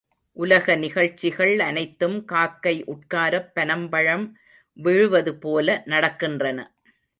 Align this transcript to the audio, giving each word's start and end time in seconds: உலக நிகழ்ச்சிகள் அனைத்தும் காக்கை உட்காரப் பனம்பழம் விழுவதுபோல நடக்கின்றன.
உலக 0.37 0.75
நிகழ்ச்சிகள் 0.75 1.59
அனைத்தும் 1.59 2.15
காக்கை 2.25 2.73
உட்காரப் 2.87 3.51
பனம்பழம் 3.55 4.25
விழுவதுபோல 4.79 5.83
நடக்கின்றன. 5.87 6.59